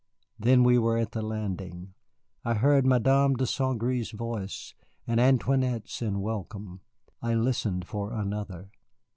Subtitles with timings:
[0.39, 1.93] Then we were at the landing.
[2.43, 3.79] I heard Madame de St.
[3.79, 4.73] Gré's voice,
[5.05, 6.81] and Antoinette's in welcome
[7.21, 8.71] I listened for another.